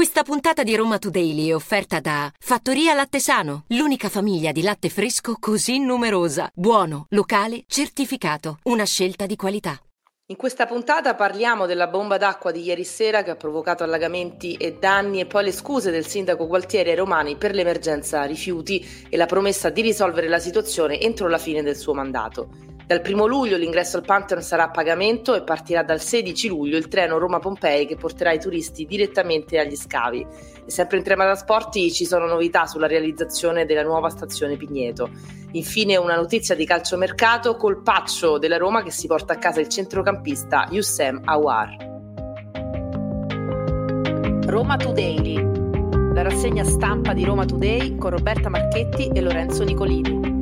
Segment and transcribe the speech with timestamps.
[0.00, 4.88] Questa puntata di Roma Today è offerta da Fattoria Latte Sano, l'unica famiglia di latte
[4.88, 6.50] fresco così numerosa.
[6.54, 8.60] Buono, locale, certificato.
[8.62, 9.78] Una scelta di qualità.
[10.28, 14.78] In questa puntata parliamo della bomba d'acqua di ieri sera che ha provocato allagamenti e
[14.80, 19.26] danni e poi le scuse del sindaco Gualtieri ai romani per l'emergenza rifiuti e la
[19.26, 22.48] promessa di risolvere la situazione entro la fine del suo mandato.
[22.90, 26.88] Dal 1 luglio l'ingresso al Pantheon sarà a pagamento e partirà dal 16 luglio il
[26.88, 30.26] treno Roma-Pompei che porterà i turisti direttamente agli scavi.
[30.66, 35.08] E sempre in tema trasporti ci sono novità sulla realizzazione della nuova stazione Pigneto.
[35.52, 40.66] Infine una notizia di calciomercato, colpaccio della Roma che si porta a casa il centrocampista
[40.68, 41.76] Youssem Awar.
[44.46, 45.34] Roma Today,
[46.12, 50.39] la rassegna stampa di Roma Today con Roberta Marchetti e Lorenzo Nicolini.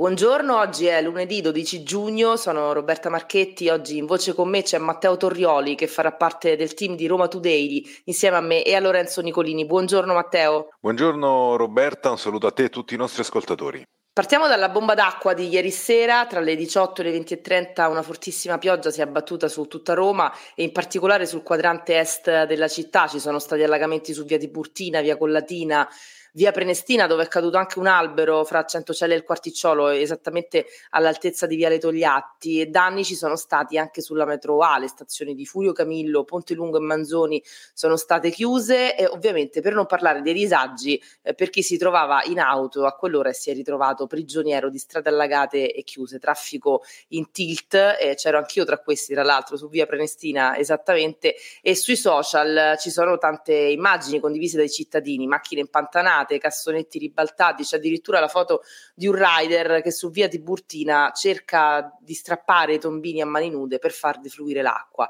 [0.00, 4.78] Buongiorno, oggi è lunedì 12 giugno, sono Roberta Marchetti, oggi in voce con me c'è
[4.78, 8.80] Matteo Torrioli che farà parte del team di Roma Today insieme a me e a
[8.80, 9.66] Lorenzo Nicolini.
[9.66, 10.70] Buongiorno Matteo.
[10.80, 13.84] Buongiorno Roberta, un saluto a te e a tutti i nostri ascoltatori.
[14.10, 18.56] Partiamo dalla bomba d'acqua di ieri sera, tra le 18 e le 20.30 una fortissima
[18.56, 23.06] pioggia si è abbattuta su tutta Roma e in particolare sul quadrante est della città,
[23.06, 25.86] ci sono stati allagamenti su via Tiburtina, via Collatina,
[26.32, 31.46] via Prenestina dove è caduto anche un albero fra Centocelle e il Quarticciolo esattamente all'altezza
[31.46, 32.60] di Viale Togliatti.
[32.60, 36.54] E danni ci sono stati anche sulla metro A, le stazioni di Furio Camillo, Ponte
[36.54, 37.42] Lungo e Manzoni
[37.72, 38.96] sono state chiuse.
[38.96, 42.92] E ovviamente per non parlare dei disagi eh, per chi si trovava in auto a
[42.92, 48.14] quell'ora e si è ritrovato prigioniero di strade allagate e chiuse, traffico in tilt, eh,
[48.16, 51.34] c'ero anch'io tra questi tra l'altro su via Prenestina esattamente.
[51.62, 57.62] E sui social ci sono tante immagini condivise dai cittadini, macchine impantanate rovinate, cassonetti ribaltati,
[57.62, 58.62] c'è addirittura la foto
[58.94, 63.78] di un rider che su via Tiburtina cerca di strappare i tombini a mani nude
[63.78, 65.08] per far defluire l'acqua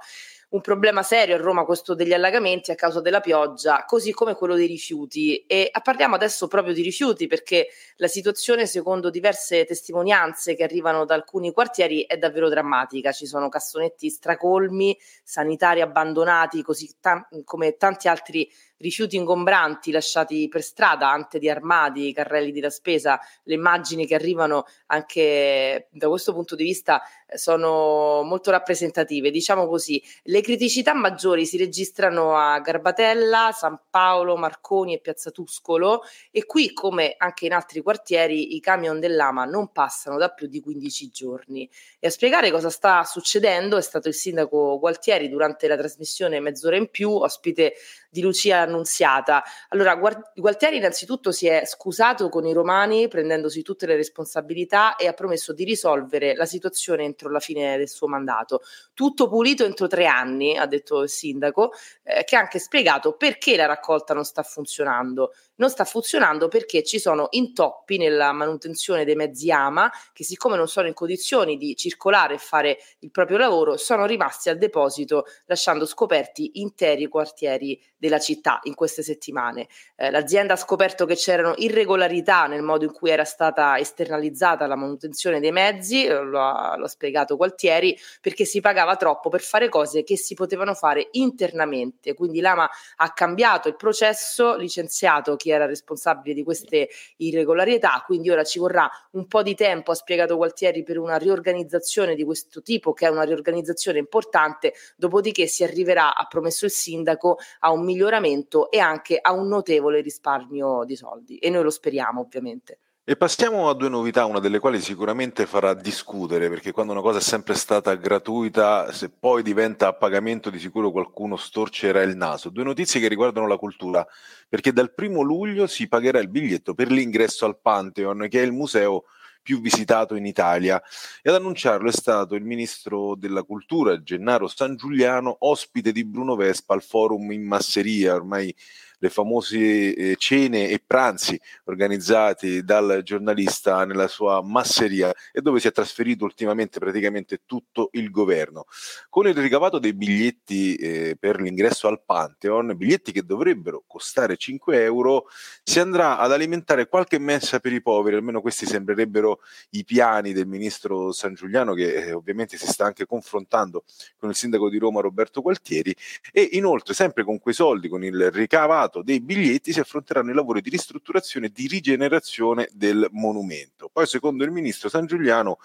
[0.51, 4.57] un problema serio a Roma questo degli allagamenti a causa della pioggia, così come quello
[4.57, 5.45] dei rifiuti.
[5.47, 11.15] E parliamo adesso proprio di rifiuti perché la situazione, secondo diverse testimonianze che arrivano da
[11.15, 13.13] alcuni quartieri, è davvero drammatica.
[13.13, 18.51] Ci sono cassonetti stracolmi, sanitari abbandonati, così ta- come tanti altri
[18.81, 24.65] rifiuti ingombranti lasciati per strada, ante di armadi, carrelli della spesa, le immagini che arrivano
[24.87, 29.31] anche da questo punto di vista eh, sono molto rappresentative.
[29.31, 36.03] Diciamo così, le criticità maggiori si registrano a Garbatella, San Paolo, Marconi e Piazza Tuscolo
[36.31, 40.61] e qui, come anche in altri quartieri, i camion dell'AMA non passano da più di
[40.61, 41.69] 15 giorni.
[41.99, 46.77] E a spiegare cosa sta succedendo è stato il sindaco Gualtieri durante la trasmissione Mezz'ora
[46.77, 47.75] in più, ospite
[48.11, 49.43] di Lucia Annunziata.
[49.69, 49.95] Allora,
[50.35, 55.53] Gualtieri innanzitutto si è scusato con i romani prendendosi tutte le responsabilità e ha promesso
[55.53, 58.63] di risolvere la situazione entro la fine del suo mandato.
[58.95, 63.57] Tutto pulito entro tre anni, ha detto il sindaco, eh, che ha anche spiegato perché
[63.57, 69.15] la raccolta non sta funzionando non sta funzionando perché ci sono intoppi nella manutenzione dei
[69.15, 73.77] mezzi AMA che siccome non sono in condizioni di circolare e fare il proprio lavoro
[73.77, 79.69] sono rimasti al deposito lasciando scoperti interi quartieri della città in queste settimane.
[79.95, 84.77] Eh, l'azienda ha scoperto che c'erano irregolarità nel modo in cui era stata esternalizzata la
[84.77, 89.43] manutenzione dei mezzi, eh, lo, ha, lo ha spiegato Gualtieri, perché si pagava troppo per
[89.43, 92.15] fare cose che si potevano fare internamente.
[92.15, 98.45] Quindi l'AMA ha cambiato il processo, licenziato chi era responsabile di queste irregolarità, quindi ora
[98.45, 102.93] ci vorrà un po' di tempo, ha spiegato Gualtieri, per una riorganizzazione di questo tipo,
[102.93, 108.71] che è una riorganizzazione importante, dopodiché si arriverà, ha promesso il sindaco, a un miglioramento
[108.71, 112.79] e anche a un notevole risparmio di soldi e noi lo speriamo ovviamente.
[113.11, 117.19] E passiamo a due novità, una delle quali sicuramente farà discutere, perché quando una cosa
[117.19, 122.51] è sempre stata gratuita, se poi diventa a pagamento, di sicuro qualcuno storcerà il naso.
[122.51, 124.07] Due notizie che riguardano la cultura,
[124.49, 128.53] perché dal primo luglio si pagherà il biglietto per l'ingresso al Pantheon, che è il
[128.53, 129.07] museo
[129.43, 130.81] più visitato in Italia.
[131.21, 136.37] E ad annunciarlo è stato il ministro della cultura, Gennaro San Giuliano, ospite di Bruno
[136.37, 138.55] Vespa al forum in Masseria, ormai
[139.01, 145.69] le famose eh, cene e pranzi organizzati dal giornalista nella sua masseria e dove si
[145.69, 148.67] è trasferito ultimamente praticamente tutto il governo.
[149.09, 154.83] Con il ricavato dei biglietti eh, per l'ingresso al Pantheon, biglietti che dovrebbero costare 5
[154.83, 155.27] euro,
[155.63, 160.47] si andrà ad alimentare qualche mensa per i poveri, almeno questi sembrerebbero i piani del
[160.47, 163.85] ministro San Giuliano che eh, ovviamente si sta anche confrontando
[164.19, 165.95] con il sindaco di Roma Roberto Gualtieri
[166.33, 170.35] e inoltre sempre con quei soldi, con il ricavato mercato dei biglietti si affronteranno i
[170.35, 173.89] lavori di ristrutturazione e di rigenerazione del monumento.
[173.93, 175.59] Poi, secondo il ministro San Giuliano,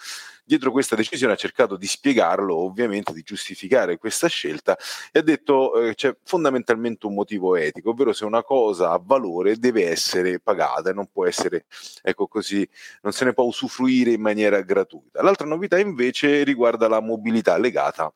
[0.45, 4.77] dietro questa decisione ha cercato di spiegarlo, ovviamente di giustificare questa scelta
[5.11, 9.57] e ha detto eh, c'è fondamentalmente un motivo etico, ovvero se una cosa ha valore
[9.57, 11.65] deve essere pagata e non può essere,
[12.03, 12.67] ecco così,
[13.01, 15.23] non se ne può usufruire in maniera gratuita.
[15.23, 18.13] L'altra novità invece riguarda la mobilità legata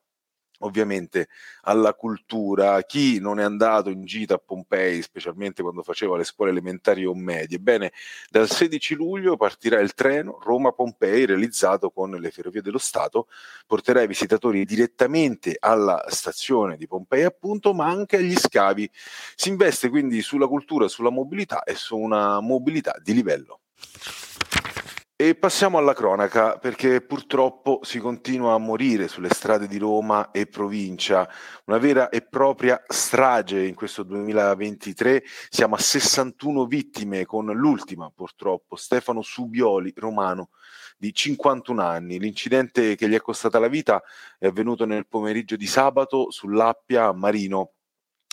[0.60, 1.28] ovviamente
[1.64, 2.82] alla cultura.
[2.84, 7.14] Chi non è andato in gita a Pompei, specialmente quando faceva le scuole elementari o
[7.14, 7.92] medie, bene,
[8.30, 13.28] dal 16 luglio partirà il treno Roma-Pompei realizzato con le Ferrovie dello Stato,
[13.68, 18.90] porterà i visitatori direttamente alla stazione di Pompei appunto, ma anche agli scavi.
[19.36, 23.62] Si investe quindi sulla cultura, sulla mobilità e su una mobilità di livello.
[25.22, 30.46] E passiamo alla cronaca, perché purtroppo si continua a morire sulle strade di Roma e
[30.48, 31.28] provincia,
[31.66, 35.22] una vera e propria strage in questo 2023.
[35.50, 40.52] Siamo a 61 vittime, con l'ultima purtroppo, Stefano Subioli, romano
[40.98, 42.18] di 51 anni.
[42.18, 44.02] L'incidente che gli è costata la vita
[44.38, 47.74] è avvenuto nel pomeriggio di sabato sull'Appia Marino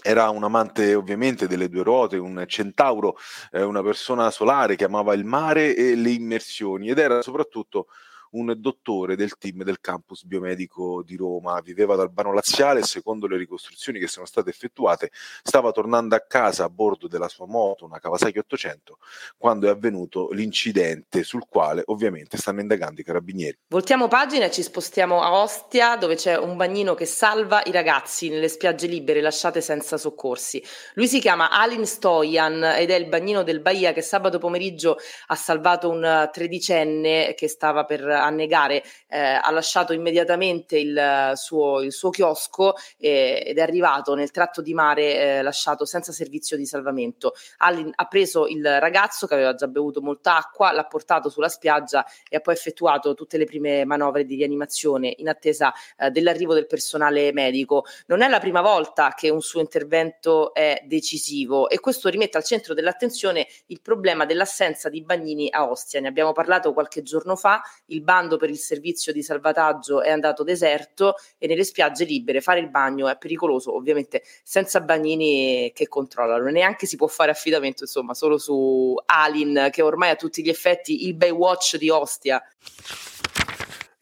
[0.06, 3.16] era un amante ovviamente delle due ruote, un centauro,
[3.50, 7.88] eh, una persona solare che amava il mare e le immersioni ed era soprattutto
[8.32, 11.60] un dottore del team del campus biomedico di Roma.
[11.60, 15.10] Viveva ad Albano Laziale secondo le ricostruzioni che sono state effettuate
[15.42, 18.98] stava tornando a casa a bordo della sua moto, una Kawasaki 800,
[19.36, 23.58] quando è avvenuto l'incidente sul quale ovviamente stanno indagando i carabinieri.
[23.68, 28.28] Voltiamo pagina e ci spostiamo a Ostia dove c'è un bagnino che salva i ragazzi
[28.28, 30.62] nelle spiagge libere lasciate senza soccorsi.
[30.94, 34.96] Lui si chiama Alin Stojan ed è il bagnino del Bahia che sabato pomeriggio
[35.26, 41.92] ha salvato un tredicenne che stava per annegare, eh, ha lasciato immediatamente il suo, il
[41.92, 46.66] suo chiosco eh, ed è arrivato nel tratto di mare eh, lasciato senza servizio di
[46.66, 47.34] salvamento.
[47.58, 52.04] Ha, ha, preso il ragazzo che aveva già bevuto molta acqua, l'ha portato sulla spiaggia
[52.28, 56.66] e ha poi effettuato tutte le prime manovre di rianimazione in attesa eh, dell'arrivo del
[56.66, 57.84] personale medico.
[58.06, 62.44] Non è la prima volta che un suo intervento è decisivo e questo rimette al
[62.44, 66.00] centro dell'attenzione il problema dell'assenza di bagnini a Ostia.
[66.00, 70.44] Ne abbiamo parlato qualche giorno fa, il bando per il servizio di salvataggio è andato
[70.44, 76.48] deserto e nelle spiagge libere fare il bagno è pericoloso, ovviamente senza bagnini che controllano,
[76.48, 81.06] neanche si può fare affidamento insomma solo su Alin che ormai a tutti gli effetti
[81.06, 82.40] il Baywatch di Ostia.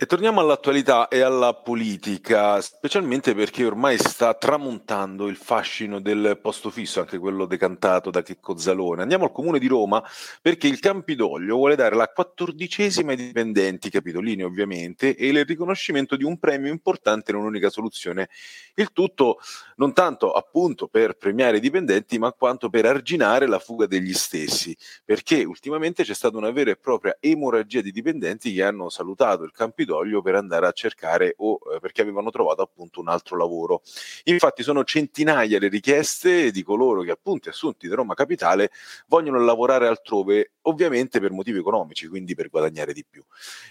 [0.04, 6.68] E torniamo all'attualità e alla politica, specialmente perché ormai sta tramontando il fascino del posto
[6.68, 9.00] fisso, anche quello decantato da Checco Zalone.
[9.00, 10.04] Andiamo al comune di Roma
[10.42, 16.24] perché il Campidoglio vuole dare la quattordicesima ai dipendenti, capitolini ovviamente, e il riconoscimento di
[16.24, 18.28] un premio importante in un'unica soluzione.
[18.74, 19.38] Il tutto
[19.76, 24.76] non tanto appunto per premiare i dipendenti, ma quanto per arginare la fuga degli stessi,
[25.02, 29.52] perché ultimamente c'è stata una vera e propria emorragia di dipendenti che hanno salutato il
[29.52, 33.82] Campidoglio Campidoglio per andare a cercare o eh, perché avevano trovato appunto un altro lavoro.
[34.24, 38.70] Infatti sono centinaia le richieste di coloro che appunto assunti da Roma Capitale
[39.06, 43.24] vogliono lavorare altrove, ovviamente per motivi economici, quindi per guadagnare di più.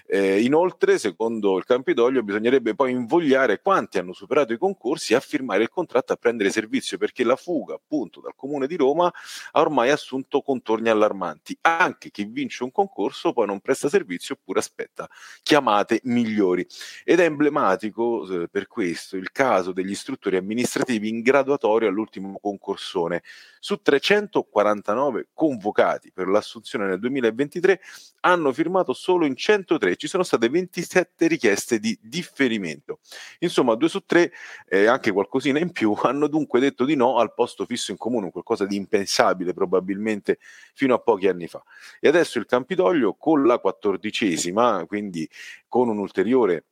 [0.06, 5.64] Eh, inoltre, secondo il Campidoglio, bisognerebbe poi invogliare quanti hanno superato i concorsi a firmare
[5.64, 9.12] il contratto a prendere servizio perché la fuga appunto dal comune di Roma
[9.52, 11.58] ha ormai assunto contorni allarmanti.
[11.62, 15.10] Anche chi vince un concorso poi non presta servizio oppure aspetta
[15.42, 16.66] chiamate migliori.
[17.04, 23.24] Ed è emblematico eh, per questo il caso degli istruttori amministrativi in graduatorio all'ultimo concorsone.
[23.60, 27.82] Su 349 convocati per l'assunzione nel 2023
[28.22, 33.00] hanno firmato solo in 103, ci sono state 27 richieste di differimento.
[33.40, 34.32] Insomma, due su tre,
[34.68, 38.32] eh, anche qualcosina in più, hanno dunque detto di no al posto fisso in comune,
[38.32, 40.40] qualcosa di impensabile probabilmente
[40.74, 41.64] fino a pochi anni fa.
[42.00, 45.30] E adesso il Campidoglio con la quattordicesima, quindi
[45.68, 46.66] con un ulteriore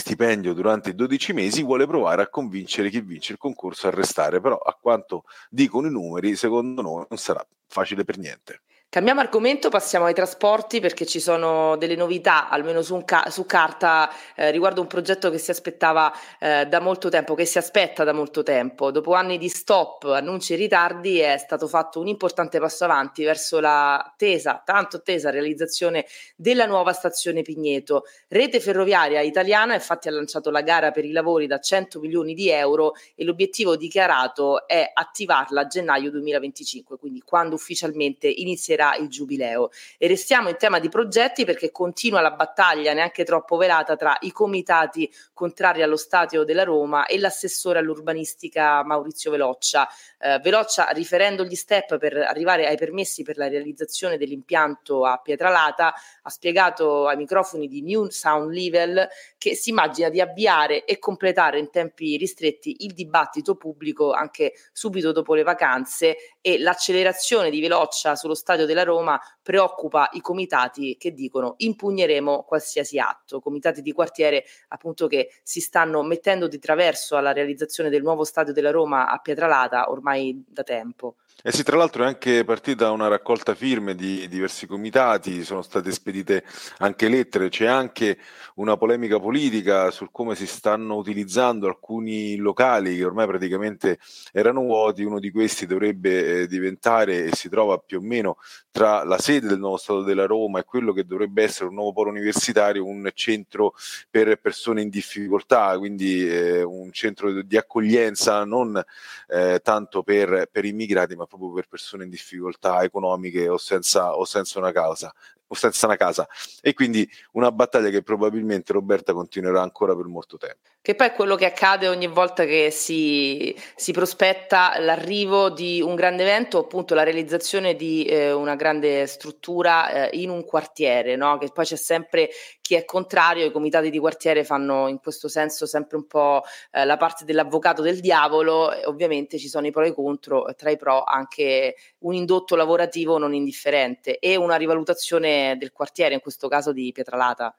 [0.00, 4.40] stipendio durante i 12 mesi, vuole provare a convincere chi vince il concorso a restare,
[4.40, 8.60] però a quanto dicono i numeri, secondo noi non sarà facile per niente.
[8.96, 14.10] Cambiamo argomento, passiamo ai trasporti perché ci sono delle novità, almeno su, ca- su carta,
[14.34, 16.10] eh, riguardo un progetto che si aspettava
[16.40, 18.90] eh, da molto tempo, che si aspetta da molto tempo.
[18.90, 23.60] Dopo anni di stop, annunci e ritardi, è stato fatto un importante passo avanti verso
[23.60, 28.04] la tesa, tanto attesa realizzazione della nuova stazione Pigneto.
[28.28, 32.48] Rete ferroviaria italiana infatti ha lanciato la gara per i lavori da 100 milioni di
[32.48, 39.08] euro e l'obiettivo dichiarato è attivarla a gennaio 2025, quindi quando ufficialmente inizierà celebrerà il
[39.08, 39.70] giubileo.
[39.98, 44.30] E restiamo in tema di progetti perché continua la battaglia neanche troppo velata tra i
[44.30, 49.88] comitati contrari allo stadio della Roma e l'assessore all'urbanistica Maurizio Veloccia.
[50.18, 55.94] Eh, Veloccia, riferendo gli step per arrivare ai permessi per la realizzazione dell'impianto a Pietralata,
[56.22, 59.08] ha spiegato ai microfoni di New Sound Level
[59.46, 65.12] che si immagina di avviare e completare in tempi ristretti il dibattito pubblico anche subito
[65.12, 71.12] dopo le vacanze e l'accelerazione di Veloccia sullo stadio della Roma preoccupa i comitati che
[71.12, 77.32] dicono impugneremo qualsiasi atto, comitati di quartiere appunto che si stanno mettendo di traverso alla
[77.32, 81.18] realizzazione del nuovo stadio della Roma a Pietralata ormai da tempo.
[81.44, 85.92] Eh sì, tra l'altro è anche partita una raccolta firme di diversi comitati, sono state
[85.92, 86.42] spedite
[86.78, 88.18] anche lettere, c'è anche
[88.54, 93.98] una polemica politica sul come si stanno utilizzando alcuni locali che ormai praticamente
[94.32, 98.38] erano vuoti, uno di questi dovrebbe eh, diventare e si trova più o meno
[98.70, 101.92] tra la sede del nuovo Stato della Roma e quello che dovrebbe essere un nuovo
[101.92, 103.74] polo universitario, un centro
[104.10, 108.82] per persone in difficoltà, quindi eh, un centro di accoglienza non
[109.28, 114.24] eh, tanto per, per immigrati ma proprio per persone in difficoltà economiche o senza, o
[114.24, 115.12] senza una causa
[115.48, 116.26] o senza una casa
[116.60, 120.70] e quindi una battaglia che probabilmente Roberta continuerà ancora per molto tempo.
[120.86, 125.96] Che poi è quello che accade ogni volta che si, si prospetta l'arrivo di un
[125.96, 131.38] grande evento, appunto la realizzazione di eh, una grande struttura eh, in un quartiere, no?
[131.38, 135.66] che poi c'è sempre chi è contrario, i comitati di quartiere fanno in questo senso
[135.66, 139.88] sempre un po' eh, la parte dell'avvocato del diavolo, ovviamente ci sono i pro e
[139.88, 145.72] i contro, tra i pro anche un indotto lavorativo non indifferente e una rivalutazione del
[145.72, 147.56] quartiere, in questo caso di Pietralata.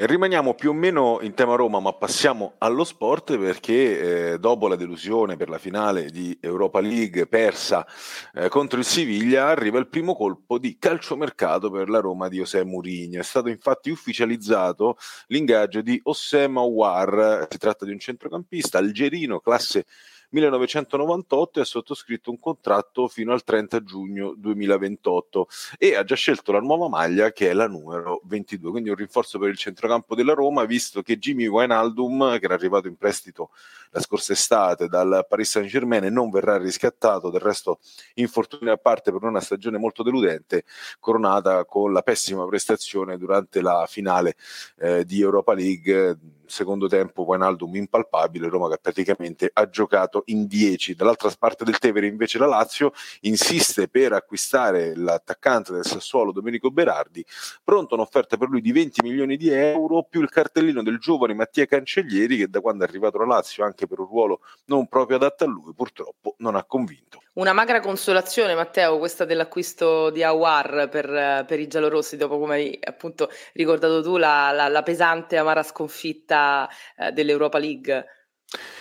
[0.00, 4.76] Rimaniamo più o meno in tema Roma, ma passiamo allo sport perché eh, dopo la
[4.76, 7.84] delusione per la finale di Europa League persa
[8.32, 12.62] eh, contro il Siviglia arriva il primo colpo di calciomercato per la Roma di José
[12.62, 13.18] Mourinho.
[13.18, 19.84] È stato infatti ufficializzato l'ingaggio di Ossem Aouar, si tratta di un centrocampista algerino, classe
[20.30, 26.52] 1998 e ha sottoscritto un contratto fino al 30 giugno 2028 e ha già scelto
[26.52, 30.34] la nuova maglia che è la numero 22, quindi un rinforzo per il centrocampo della
[30.34, 33.50] Roma, visto che Jimmy Wijnaldum, che era arrivato in prestito
[33.90, 37.78] la scorsa estate dal Paris Saint-Germain non verrà riscattato, del resto
[38.14, 40.64] infortuni a parte per una stagione molto deludente,
[41.00, 44.36] coronata con la pessima prestazione durante la finale
[44.78, 46.18] eh, di Europa League
[46.48, 50.94] secondo tempo Wijnaldum impalpabile, Roma che praticamente ha giocato in 10.
[50.94, 57.24] Dall'altra parte del Tevere invece la Lazio insiste per acquistare l'attaccante del Sassuolo Domenico Berardi,
[57.62, 61.66] pronto un'offerta per lui di 20 milioni di euro più il cartellino del giovane Mattia
[61.66, 65.44] Cancellieri che da quando è arrivato la Lazio anche per un ruolo non proprio adatto
[65.44, 67.22] a lui purtroppo non ha convinto.
[67.38, 72.78] Una magra consolazione Matteo questa dell'acquisto di Awar per, per i giallorossi dopo come hai
[72.82, 78.06] appunto ricordato tu la, la, la pesante amara sconfitta eh, dell'Europa League.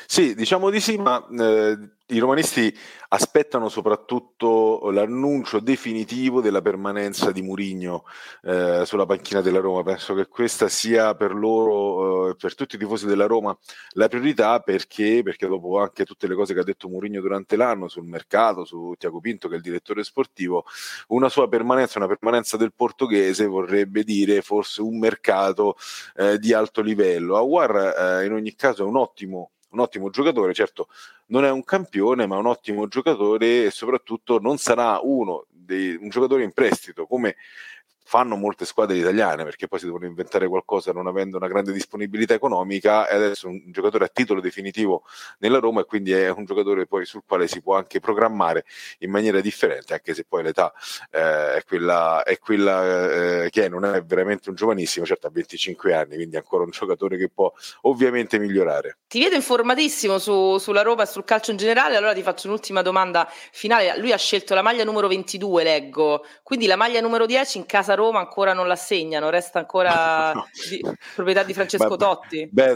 [0.07, 2.75] Sì, diciamo di sì, ma eh, i romanisti
[3.09, 8.03] aspettano soprattutto l'annuncio definitivo della permanenza di Murigno
[8.43, 9.83] eh, sulla panchina della Roma.
[9.83, 13.57] Penso che questa sia per loro, eh, per tutti i tifosi della Roma,
[13.91, 17.87] la priorità perché, perché dopo anche tutte le cose che ha detto Murigno durante l'anno
[17.87, 20.65] sul mercato, su Tiago Pinto che è il direttore sportivo,
[21.07, 25.75] una sua permanenza, una permanenza del portoghese vorrebbe dire forse un mercato
[26.15, 27.37] eh, di alto livello.
[27.37, 30.87] Aguar eh, in ogni caso è un ottimo un ottimo giocatore, certo
[31.27, 36.09] non è un campione, ma un ottimo giocatore e soprattutto non sarà uno dei, un
[36.09, 37.35] giocatore in prestito come
[38.07, 42.33] fanno molte squadre italiane perché poi si devono inventare qualcosa non avendo una grande disponibilità
[42.33, 45.03] economica e adesso un giocatore a titolo definitivo
[45.39, 48.63] nella Roma e quindi è un giocatore poi sul quale si può anche programmare
[48.99, 50.71] in maniera differente anche se poi l'età
[51.11, 55.29] eh, è quella, è quella eh, che è, non è veramente un giovanissimo certo ha
[55.29, 58.97] 25 anni quindi ancora un giocatore che può ovviamente migliorare.
[59.07, 61.95] Ti vedo informatissimo su, sulla Roma e sul calcio in generale.
[61.95, 63.97] Allora ti faccio un'ultima domanda finale.
[63.97, 66.25] Lui ha scelto la maglia numero 22 leggo.
[66.43, 70.31] Quindi la maglia numero 10 in casa Roma ancora non l'assegnano, resta ancora
[70.69, 70.81] di,
[71.13, 72.49] proprietà di Francesco beh, Totti.
[72.49, 72.75] Beh,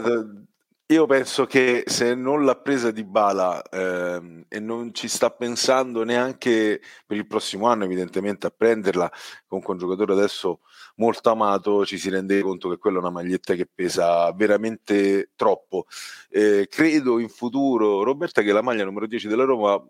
[0.92, 6.04] io penso che se non l'ha presa di Bala ehm, e non ci sta pensando
[6.04, 9.10] neanche per il prossimo anno, evidentemente, a prenderla,
[9.46, 10.60] comunque un giocatore adesso
[10.96, 15.86] molto amato, ci si rende conto che quella è una maglietta che pesa veramente troppo.
[16.28, 19.82] Eh, credo in futuro, Roberta, che la maglia numero 10 della Roma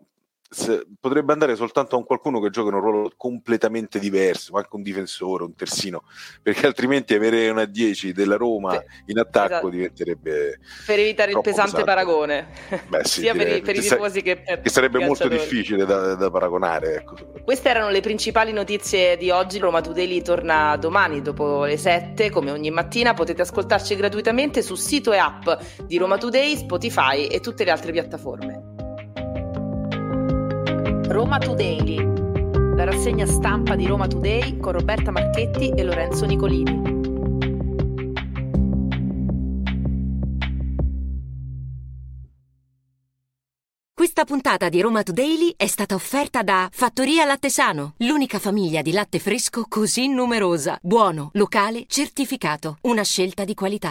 [1.01, 4.83] potrebbe andare soltanto a un qualcuno che gioca in un ruolo completamente diverso, anche un
[4.83, 6.05] difensore, un terzino,
[6.43, 9.69] perché altrimenti avere una 10 della Roma in attacco esatto.
[9.69, 11.85] diventerebbe per evitare il pesante pesante.
[11.85, 12.49] paragone,
[12.89, 16.15] Beh, sì, sia per i, per i tifosi che per che sarebbe molto difficile da,
[16.15, 16.97] da paragonare.
[16.97, 17.17] Ecco.
[17.45, 19.59] Queste erano le principali notizie di oggi.
[19.59, 23.15] Roma Today torna domani dopo le 7, come ogni mattina.
[23.15, 25.49] Potete ascoltarci gratuitamente su sito e app
[25.87, 28.72] di Roma Today, Spotify e tutte le altre piattaforme.
[31.09, 31.97] Roma Today,
[32.77, 37.01] la rassegna stampa di Roma Today con Roberta Marchetti e Lorenzo Nicolini.
[43.93, 48.93] Questa puntata di Roma Today è stata offerta da Fattoria Latte Sano, l'unica famiglia di
[48.93, 53.91] latte fresco così numerosa, buono, locale, certificato, una scelta di qualità.